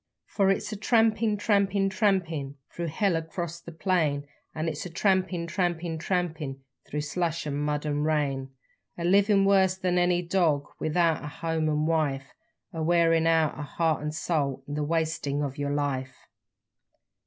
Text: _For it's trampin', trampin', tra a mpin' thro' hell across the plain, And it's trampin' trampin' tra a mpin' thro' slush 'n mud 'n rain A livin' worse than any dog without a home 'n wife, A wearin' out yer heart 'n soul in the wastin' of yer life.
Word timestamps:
_For 0.35 0.51
it's 0.51 0.75
trampin', 0.77 1.37
trampin', 1.37 1.87
tra 1.91 2.09
a 2.09 2.13
mpin' 2.13 2.55
thro' 2.71 2.87
hell 2.87 3.15
across 3.15 3.61
the 3.61 3.71
plain, 3.71 4.25
And 4.55 4.67
it's 4.67 4.89
trampin' 4.89 5.45
trampin' 5.45 5.99
tra 5.99 6.21
a 6.21 6.23
mpin' 6.27 6.57
thro' 6.89 6.99
slush 7.01 7.45
'n 7.45 7.55
mud 7.57 7.85
'n 7.85 7.99
rain 8.01 8.49
A 8.97 9.03
livin' 9.05 9.45
worse 9.45 9.77
than 9.77 9.99
any 9.99 10.23
dog 10.23 10.65
without 10.79 11.23
a 11.23 11.27
home 11.27 11.69
'n 11.69 11.85
wife, 11.85 12.33
A 12.73 12.81
wearin' 12.81 13.27
out 13.27 13.55
yer 13.55 13.61
heart 13.61 14.01
'n 14.01 14.11
soul 14.11 14.63
in 14.67 14.73
the 14.73 14.83
wastin' 14.83 15.43
of 15.43 15.59
yer 15.59 15.69
life. 15.71 16.27